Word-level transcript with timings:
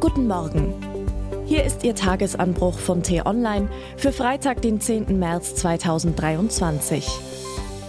Guten 0.00 0.28
Morgen. 0.28 0.74
Hier 1.46 1.64
ist 1.64 1.82
Ihr 1.82 1.96
Tagesanbruch 1.96 2.78
von 2.78 3.02
T-Online 3.02 3.68
für 3.96 4.12
Freitag, 4.12 4.62
den 4.62 4.80
10. 4.80 5.18
März 5.18 5.56
2023. 5.56 7.04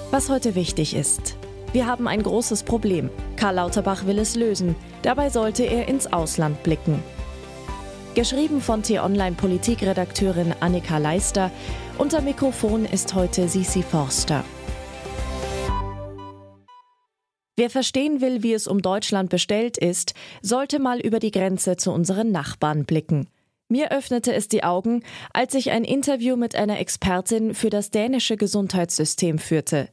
Was 0.10 0.28
heute 0.28 0.56
wichtig 0.56 0.96
ist. 0.96 1.36
Wir 1.72 1.86
haben 1.86 2.08
ein 2.08 2.24
großes 2.24 2.64
Problem. 2.64 3.12
Karl 3.36 3.56
Lauterbach 3.56 4.08
will 4.08 4.18
es 4.18 4.36
lösen. 4.36 4.76
Dabei 5.04 5.30
sollte 5.30 5.66
er 5.66 5.88
ins 5.88 6.12
Ausland 6.12 6.64
blicken. 6.64 7.04
Geschrieben 8.16 8.60
von 8.60 8.82
T-Online 8.82 9.36
Politikredakteurin 9.36 10.56
Annika 10.62 10.98
Leister. 10.98 11.52
Unter 12.00 12.22
Mikrofon 12.22 12.86
ist 12.86 13.14
heute 13.14 13.48
Sisi 13.48 13.84
Forster. 13.84 14.44
Wer 17.60 17.70
verstehen 17.70 18.22
will, 18.22 18.42
wie 18.42 18.54
es 18.54 18.68
um 18.68 18.82
Deutschland 18.82 19.30
bestellt 19.30 19.78
ist, 19.78 20.14
sollte 20.42 20.80
mal 20.80 21.02
über 21.02 21.20
die 21.20 21.30
Grenze 21.30 21.76
zu 21.76 21.92
unseren 21.92 22.32
Nachbarn 22.32 22.86
blicken. 22.86 23.28
Mir 23.68 23.92
öffnete 23.92 24.34
es 24.34 24.48
die 24.48 24.64
Augen, 24.64 25.04
als 25.34 25.56
ich 25.56 25.72
ein 25.72 25.84
Interview 25.84 26.38
mit 26.38 26.56
einer 26.56 26.80
Expertin 26.80 27.54
für 27.54 27.70
das 27.70 27.92
dänische 27.92 28.38
Gesundheitssystem 28.38 29.40
führte. 29.40 29.90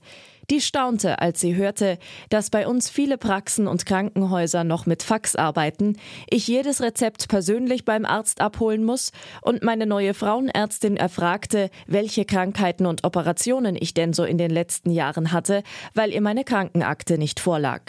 Die 0.51 0.61
staunte, 0.61 1.21
als 1.21 1.41
sie 1.41 1.57
hörte, 1.57 1.99
dass 2.29 2.51
bei 2.51 2.69
uns 2.69 2.89
viele 2.89 3.19
Praxen 3.19 3.67
und 3.67 3.85
Krankenhäuser 3.85 4.63
noch 4.63 4.87
mit 4.87 5.03
Fax 5.03 5.35
arbeiten, 5.35 5.97
ich 6.31 6.47
jedes 6.47 6.81
Rezept 6.81 7.29
persönlich 7.29 7.85
beim 7.85 8.05
Arzt 8.05 8.41
abholen 8.41 8.85
muss 8.85 9.11
und 9.43 9.65
meine 9.65 9.87
neue 9.87 10.15
Frauenärztin 10.15 10.97
erfragte, 10.97 11.69
welche 11.89 12.25
Krankheiten 12.25 12.87
und 12.87 13.03
Operationen 13.03 13.75
ich 13.75 13.93
denn 13.93 14.13
so 14.13 14.23
in 14.23 14.39
den 14.39 14.51
letzten 14.51 14.91
Jahren 14.91 15.33
hatte, 15.33 15.65
weil 15.95 16.13
ihr 16.13 16.21
meine 16.21 16.45
Krankenakte 16.45 17.19
nicht 17.19 17.41
vorlag. 17.41 17.83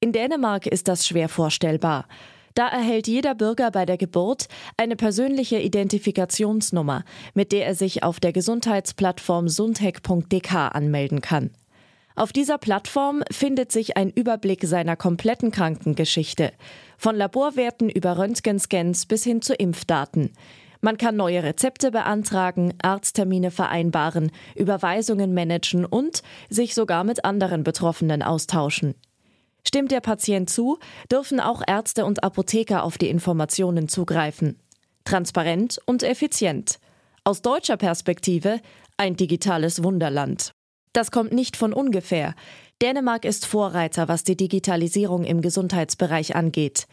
In 0.00 0.12
Dänemark 0.12 0.66
ist 0.66 0.88
das 0.88 1.06
schwer 1.06 1.30
vorstellbar. 1.30 2.06
Da 2.54 2.68
erhält 2.68 3.06
jeder 3.06 3.34
Bürger 3.34 3.70
bei 3.70 3.86
der 3.86 3.96
Geburt 3.96 4.48
eine 4.76 4.96
persönliche 4.96 5.58
Identifikationsnummer, 5.58 7.04
mit 7.32 7.50
der 7.50 7.66
er 7.66 7.74
sich 7.74 8.02
auf 8.02 8.20
der 8.20 8.32
Gesundheitsplattform 8.32 9.48
sundhek.dk 9.48 10.54
anmelden 10.54 11.22
kann. 11.22 11.50
Auf 12.14 12.32
dieser 12.32 12.58
Plattform 12.58 13.22
findet 13.30 13.72
sich 13.72 13.96
ein 13.96 14.10
Überblick 14.10 14.64
seiner 14.64 14.96
kompletten 14.96 15.50
Krankengeschichte, 15.50 16.52
von 16.98 17.16
Laborwerten 17.16 17.88
über 17.88 18.18
Röntgenscans 18.18 19.06
bis 19.06 19.24
hin 19.24 19.40
zu 19.40 19.54
Impfdaten. 19.54 20.32
Man 20.82 20.98
kann 20.98 21.16
neue 21.16 21.42
Rezepte 21.42 21.92
beantragen, 21.92 22.74
Arzttermine 22.82 23.50
vereinbaren, 23.50 24.32
Überweisungen 24.56 25.32
managen 25.32 25.84
und 25.84 26.22
sich 26.50 26.74
sogar 26.74 27.04
mit 27.04 27.24
anderen 27.24 27.62
Betroffenen 27.62 28.22
austauschen. 28.22 28.94
Stimmt 29.66 29.92
der 29.92 30.00
Patient 30.00 30.50
zu, 30.50 30.78
dürfen 31.10 31.38
auch 31.38 31.62
Ärzte 31.66 32.04
und 32.04 32.24
Apotheker 32.24 32.82
auf 32.82 32.98
die 32.98 33.08
Informationen 33.08 33.88
zugreifen. 33.88 34.58
Transparent 35.04 35.80
und 35.86 36.02
effizient. 36.02 36.78
Aus 37.24 37.42
deutscher 37.42 37.76
Perspektive 37.76 38.60
ein 38.96 39.14
digitales 39.14 39.84
Wunderland. 39.84 40.52
Das 40.92 41.10
kommt 41.10 41.32
nicht 41.32 41.56
von 41.56 41.72
ungefähr. 41.72 42.34
Dänemark 42.82 43.24
ist 43.24 43.46
Vorreiter, 43.46 44.08
was 44.08 44.24
die 44.24 44.36
Digitalisierung 44.36 45.24
im 45.24 45.40
Gesundheitsbereich 45.40 46.34
angeht. 46.36 46.86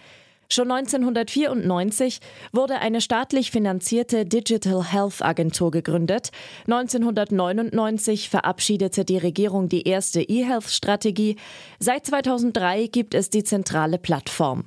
Schon 0.52 0.72
1994 0.72 2.22
wurde 2.52 2.80
eine 2.80 3.02
staatlich 3.02 3.52
finanzierte 3.52 4.26
Digital 4.26 4.84
Health 4.84 5.22
Agentur 5.22 5.70
gegründet. 5.70 6.32
1999 6.66 8.30
verabschiedete 8.30 9.06
die 9.06 9.20
Regierung 9.20 9.70
die 9.70 9.88
erste 9.88 10.22
E-Health-Strategie. 10.24 11.36
Seit 11.80 12.08
2003 12.08 12.88
gibt 12.88 13.14
es 13.14 13.30
die 13.30 13.44
zentrale 13.44 14.00
Plattform. 14.00 14.66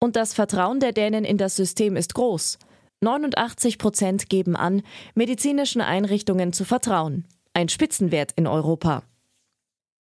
Und 0.00 0.16
das 0.16 0.34
Vertrauen 0.34 0.80
der 0.80 0.92
Dänen 0.92 1.24
in 1.24 1.38
das 1.38 1.54
System 1.54 1.94
ist 1.94 2.14
groß. 2.14 2.58
89 3.00 3.78
Prozent 3.78 4.28
geben 4.28 4.56
an, 4.56 4.82
medizinischen 5.14 5.82
Einrichtungen 5.82 6.52
zu 6.52 6.64
vertrauen 6.64 7.26
ein 7.56 7.70
Spitzenwert 7.70 8.32
in 8.36 8.46
Europa. 8.46 9.02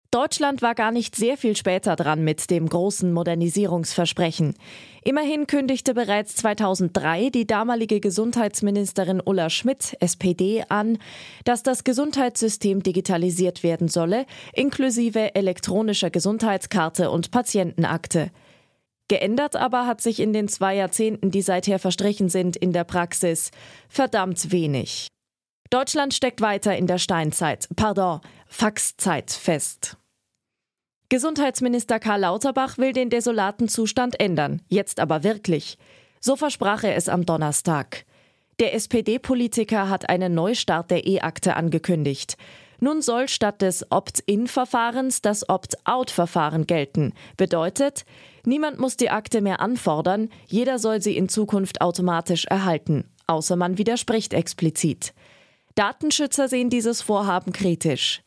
Deutschland 0.09 0.63
war 0.63 0.73
gar 0.73 0.91
nicht 0.91 1.15
sehr 1.15 1.37
viel 1.37 1.55
später 1.55 1.95
dran 1.95 2.23
mit 2.23 2.49
dem 2.49 2.67
großen 2.67 3.13
Modernisierungsversprechen. 3.13 4.55
Immerhin 5.03 5.45
kündigte 5.45 5.93
bereits 5.93 6.35
2003 6.35 7.29
die 7.29 7.45
damalige 7.45 7.99
Gesundheitsministerin 7.99 9.21
Ulla 9.23 9.51
Schmidt, 9.51 9.95
SPD, 9.99 10.63
an, 10.67 10.97
dass 11.45 11.61
das 11.61 11.83
Gesundheitssystem 11.83 12.81
digitalisiert 12.81 13.61
werden 13.61 13.87
solle, 13.87 14.25
inklusive 14.53 15.35
elektronischer 15.35 16.09
Gesundheitskarte 16.09 17.11
und 17.11 17.29
Patientenakte. 17.29 18.31
Geändert 19.09 19.55
aber 19.55 19.85
hat 19.85 20.01
sich 20.01 20.19
in 20.19 20.33
den 20.33 20.47
zwei 20.47 20.75
Jahrzehnten, 20.75 21.29
die 21.29 21.43
seither 21.43 21.77
verstrichen 21.77 22.29
sind, 22.29 22.55
in 22.55 22.71
der 22.71 22.83
Praxis 22.83 23.51
verdammt 23.89 24.51
wenig. 24.51 25.09
Deutschland 25.73 26.13
steckt 26.13 26.39
weiter 26.39 26.77
in 26.77 26.85
der 26.85 26.99
Steinzeit, 26.99 27.67
pardon, 27.75 28.21
Faxzeit 28.45 29.31
fest. 29.31 29.97
Gesundheitsminister 31.09 31.99
Karl 31.99 32.19
Lauterbach 32.19 32.77
will 32.77 32.93
den 32.93 33.09
desolaten 33.09 33.67
Zustand 33.67 34.19
ändern, 34.19 34.61
jetzt 34.67 34.99
aber 34.99 35.23
wirklich. 35.23 35.79
So 36.19 36.35
versprach 36.35 36.83
er 36.83 36.95
es 36.95 37.09
am 37.09 37.25
Donnerstag. 37.25 38.05
Der 38.59 38.75
SPD-Politiker 38.75 39.89
hat 39.89 40.09
einen 40.09 40.35
Neustart 40.35 40.91
der 40.91 41.07
E-Akte 41.07 41.55
angekündigt. 41.55 42.37
Nun 42.79 43.01
soll 43.01 43.27
statt 43.27 43.63
des 43.63 43.91
Opt-in-Verfahrens 43.91 45.23
das 45.23 45.49
Opt-out-Verfahren 45.49 46.67
gelten. 46.67 47.13
Bedeutet, 47.35 48.05
niemand 48.45 48.77
muss 48.77 48.95
die 48.95 49.09
Akte 49.09 49.41
mehr 49.41 49.59
anfordern, 49.59 50.29
jeder 50.45 50.77
soll 50.77 51.01
sie 51.01 51.17
in 51.17 51.29
Zukunft 51.29 51.81
automatisch 51.81 52.45
erhalten, 52.45 53.09
außer 53.25 53.55
man 53.55 53.79
widerspricht 53.79 54.35
explizit. 54.35 55.15
Datenschützer 55.75 56.47
sehen 56.47 56.69
dieses 56.69 57.01
Vorhaben 57.01 57.51
kritisch. 57.51 58.21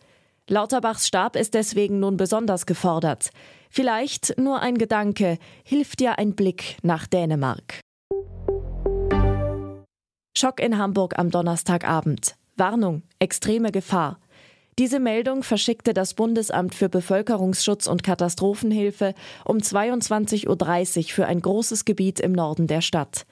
Lauterbachs 0.49 1.07
Stab 1.07 1.37
ist 1.37 1.55
deswegen 1.55 2.01
nun 2.01 2.17
besonders 2.17 2.67
gefordert. 2.67 3.31
Vielleicht 3.71 4.37
nur 4.39 4.61
ein 4.61 4.79
Gedanke, 4.79 5.39
hilft 5.65 6.01
ja 6.01 6.13
ein 6.13 6.35
Blick 6.35 6.77
nach 6.83 7.07
Dänemark. 7.07 7.81
Schock 10.37 10.61
in 10.61 10.77
Hamburg 10.77 11.19
am 11.19 11.31
Donnerstagabend. 11.31 12.35
Warnung, 12.57 13.03
extreme 13.19 13.71
Gefahr. 13.71 14.19
Diese 14.79 15.01
Meldung 15.01 15.43
verschickte 15.43 15.95
das 15.95 16.15
Bundesamt 16.15 16.75
für 16.75 16.91
Bevölkerungsschutz 16.91 17.87
und 17.87 18.03
Katastrophenhilfe 18.03 19.15
um 19.45 19.59
22.30 19.59 20.47
Uhr 20.49 21.15
für 21.15 21.27
ein 21.27 21.41
großes 21.41 21.87
Gebiet 21.87 22.21
im 22.21 22.33
Norden 22.33 22.67
der 22.67 22.83
Stadt. 22.83 23.25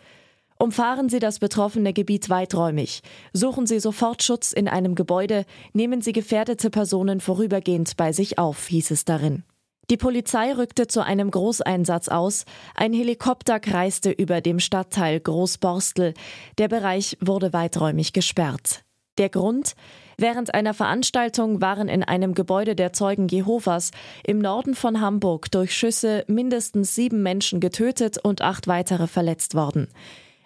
Umfahren 0.59 1.09
Sie 1.09 1.19
das 1.19 1.41
betroffene 1.41 1.93
Gebiet 1.93 2.31
weiträumig. 2.31 3.03
Suchen 3.33 3.67
Sie 3.67 3.81
sofort 3.81 4.23
Schutz 4.23 4.53
in 4.53 4.69
einem 4.69 4.95
Gebäude. 4.95 5.45
Nehmen 5.73 6.01
Sie 6.01 6.13
gefährdete 6.13 6.71
Personen 6.71 7.21
vorübergehend 7.21 7.97
bei 7.97 8.13
sich 8.13 8.39
auf, 8.39 8.67
hieß 8.67 8.93
es 8.93 9.05
darin. 9.05 9.43
Die 9.91 9.97
Polizei 9.99 10.53
rückte 10.53 10.87
zu 10.87 11.05
einem 11.05 11.31
Großeinsatz 11.31 12.09
aus. 12.09 12.45
Ein 12.75 12.93
Helikopter 12.93 13.61
kreiste 13.61 14.11
über 14.11 14.41
dem 14.41 14.59
Stadtteil 14.59 15.21
Großborstel. 15.21 16.15
Der 16.57 16.69
Bereich 16.69 17.19
wurde 17.21 17.53
weiträumig 17.53 18.13
gesperrt. 18.13 18.83
Der 19.19 19.29
Grund? 19.29 19.75
Während 20.17 20.55
einer 20.55 20.75
Veranstaltung 20.75 21.61
waren 21.61 21.89
in 21.89 22.03
einem 22.03 22.35
Gebäude 22.35 22.75
der 22.75 22.93
Zeugen 22.93 23.29
Jehovas 23.29 23.91
im 24.25 24.39
Norden 24.39 24.75
von 24.75 25.01
Hamburg 25.01 25.51
durch 25.51 25.77
Schüsse 25.77 26.25
mindestens 26.29 26.95
sieben 26.95 27.23
Menschen 27.23 27.61
getötet 27.61 28.19
und 28.19 28.41
acht 28.41 28.67
weitere 28.67 29.07
verletzt 29.07 29.55
worden. 29.55 29.89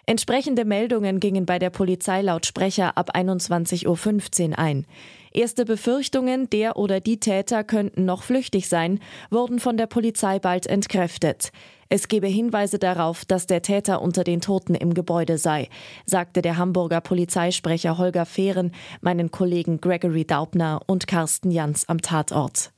Entsprechende 0.09 0.65
Meldungen 0.65 1.19
gingen 1.19 1.45
bei 1.45 1.59
der 1.59 1.69
Polizei 1.69 2.23
laut 2.23 2.47
Sprecher 2.47 2.97
ab 2.97 3.15
21.15 3.15 4.49
Uhr 4.49 4.57
ein. 4.57 4.87
Erste 5.31 5.65
Befürchtungen, 5.65 6.49
der 6.49 6.77
oder 6.77 6.99
die 6.99 7.19
Täter 7.19 7.63
könnten 7.63 8.05
noch 8.05 8.23
flüchtig 8.23 8.67
sein, 8.69 9.01
wurden 9.29 9.59
von 9.59 9.77
der 9.77 9.85
Polizei 9.85 10.39
bald 10.39 10.65
entkräftet. 10.65 11.51
Es 11.89 12.07
gebe 12.07 12.25
Hinweise 12.25 12.79
darauf, 12.79 13.23
dass 13.23 13.45
der 13.45 13.61
Täter 13.61 14.01
unter 14.01 14.23
den 14.23 14.41
Toten 14.41 14.73
im 14.73 14.95
Gebäude 14.95 15.37
sei, 15.37 15.69
sagte 16.07 16.41
der 16.41 16.57
Hamburger 16.57 17.01
Polizeisprecher 17.01 17.99
Holger 17.99 18.25
Fehren 18.25 18.71
meinen 19.01 19.29
Kollegen 19.29 19.79
Gregory 19.79 20.25
Daubner 20.25 20.81
und 20.87 21.05
Carsten 21.05 21.51
Jans 21.51 21.87
am 21.87 22.01
Tatort. 22.01 22.71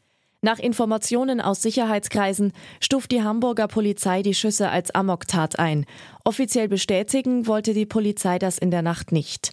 Nach 0.43 0.57
Informationen 0.57 1.39
aus 1.39 1.61
Sicherheitskreisen 1.61 2.51
stuft 2.79 3.11
die 3.11 3.21
Hamburger 3.21 3.67
Polizei 3.67 4.23
die 4.23 4.33
Schüsse 4.33 4.69
als 4.69 4.89
Amoktat 4.89 5.59
ein. 5.59 5.85
Offiziell 6.23 6.67
bestätigen 6.67 7.45
wollte 7.45 7.75
die 7.75 7.85
Polizei 7.85 8.39
das 8.39 8.57
in 8.57 8.71
der 8.71 8.81
Nacht 8.81 9.11
nicht. 9.11 9.51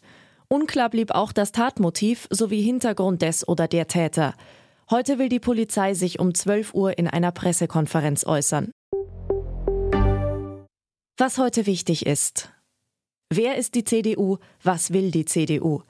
Unklar 0.48 0.88
blieb 0.88 1.10
auch 1.10 1.32
das 1.32 1.52
Tatmotiv 1.52 2.26
sowie 2.30 2.62
Hintergrund 2.62 3.20
des 3.20 3.46
oder 3.46 3.68
der 3.68 3.86
Täter. 3.86 4.34
Heute 4.90 5.18
will 5.18 5.28
die 5.28 5.40
Polizei 5.40 5.92
sich 5.92 6.20
um 6.20 6.34
12 6.34 6.72
Uhr 6.72 6.96
in 6.96 7.06
einer 7.06 7.32
Pressekonferenz 7.32 8.24
äußern. 8.24 8.70
Was 11.18 11.36
heute 11.36 11.66
wichtig 11.66 12.06
ist. 12.06 12.50
Wer 13.30 13.56
ist 13.56 13.74
die 13.74 13.84
CDU? 13.84 14.38
Was 14.62 14.94
will 14.94 15.10
die 15.10 15.26
CDU? 15.26 15.82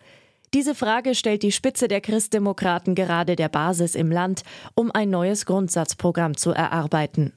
Diese 0.55 0.75
Frage 0.75 1.15
stellt 1.15 1.43
die 1.43 1.53
Spitze 1.53 1.89
der 1.89 2.01
Christdemokraten 2.01 2.95
gerade 2.95 3.37
der 3.37 3.49
Basis 3.49 3.95
im 3.95 4.11
Land, 4.11 4.43
um 4.75 4.91
ein 4.91 5.11
neues 5.11 5.45
Grundsatzprogramm 5.45 6.37
zu 6.37 6.53
erarbeiten. 6.53 7.35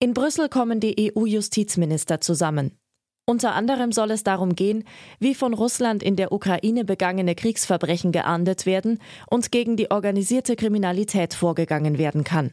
In 0.00 0.12
Brüssel 0.12 0.50
kommen 0.50 0.80
die 0.80 1.12
EU-Justizminister 1.16 2.20
zusammen. 2.20 2.72
Unter 3.26 3.54
anderem 3.54 3.90
soll 3.90 4.10
es 4.10 4.22
darum 4.22 4.54
gehen, 4.54 4.84
wie 5.18 5.34
von 5.34 5.54
Russland 5.54 6.02
in 6.02 6.14
der 6.14 6.30
Ukraine 6.30 6.84
begangene 6.84 7.34
Kriegsverbrechen 7.34 8.12
geahndet 8.12 8.66
werden 8.66 8.98
und 9.30 9.50
gegen 9.50 9.78
die 9.78 9.90
organisierte 9.90 10.56
Kriminalität 10.56 11.32
vorgegangen 11.32 11.96
werden 11.96 12.22
kann. 12.22 12.50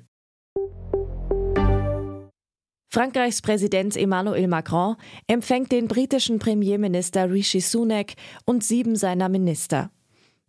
Frankreichs 2.93 3.41
Präsident 3.41 3.95
Emmanuel 3.95 4.49
Macron 4.49 4.97
empfängt 5.25 5.71
den 5.71 5.87
britischen 5.87 6.39
Premierminister 6.39 7.31
Rishi 7.31 7.61
Sunak 7.61 8.15
und 8.43 8.65
sieben 8.65 8.97
seiner 8.97 9.29
Minister. 9.29 9.91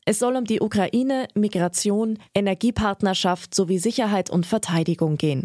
Es 0.05 0.19
soll 0.19 0.35
um 0.35 0.45
die 0.45 0.61
Ukraine, 0.61 1.29
Migration, 1.37 2.19
Energiepartnerschaft 2.35 3.55
sowie 3.55 3.79
Sicherheit 3.79 4.29
und 4.29 4.45
Verteidigung 4.45 5.19
gehen. 5.19 5.45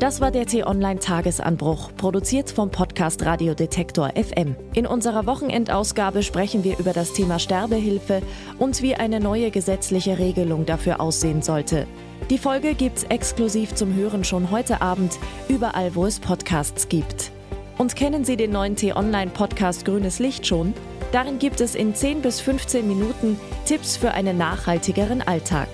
Das 0.00 0.22
war 0.22 0.30
der 0.30 0.46
T-Online-Tagesanbruch, 0.46 1.90
produziert 1.94 2.50
vom 2.50 2.70
Podcast 2.70 3.22
Radiodetektor 3.26 4.10
FM. 4.16 4.56
In 4.72 4.86
unserer 4.86 5.26
Wochenendausgabe 5.26 6.22
sprechen 6.22 6.64
wir 6.64 6.78
über 6.78 6.94
das 6.94 7.12
Thema 7.12 7.38
Sterbehilfe 7.38 8.22
und 8.58 8.80
wie 8.80 8.94
eine 8.94 9.20
neue 9.20 9.50
gesetzliche 9.50 10.18
Regelung 10.18 10.64
dafür 10.64 11.02
aussehen 11.02 11.42
sollte. 11.42 11.86
Die 12.30 12.38
Folge 12.38 12.72
gibt's 12.72 13.02
exklusiv 13.04 13.74
zum 13.74 13.94
Hören 13.94 14.24
schon 14.24 14.50
heute 14.50 14.80
Abend, 14.80 15.18
überall 15.48 15.94
wo 15.94 16.06
es 16.06 16.18
Podcasts 16.18 16.88
gibt. 16.88 17.30
Und 17.76 17.94
kennen 17.94 18.24
Sie 18.24 18.38
den 18.38 18.52
neuen 18.52 18.76
T-Online-Podcast 18.76 19.84
Grünes 19.84 20.18
Licht 20.18 20.46
schon? 20.46 20.72
Darin 21.12 21.38
gibt 21.38 21.60
es 21.60 21.74
in 21.74 21.94
10 21.94 22.22
bis 22.22 22.40
15 22.40 22.88
Minuten 22.88 23.38
Tipps 23.66 23.98
für 23.98 24.12
einen 24.12 24.38
nachhaltigeren 24.38 25.20
Alltag. 25.20 25.68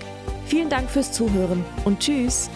Vielen 0.46 0.68
Dank 0.68 0.90
fürs 0.90 1.12
Zuhören 1.12 1.64
und 1.84 2.00
Tschüss! 2.00 2.50